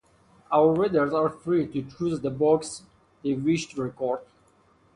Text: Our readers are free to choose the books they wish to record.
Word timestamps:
Our 0.51 0.73
readers 0.73 1.13
are 1.13 1.29
free 1.29 1.67
to 1.67 1.83
choose 1.83 2.21
the 2.21 2.31
books 2.31 2.81
they 3.23 3.33
wish 3.33 3.67
to 3.75 3.83
record. 3.83 4.21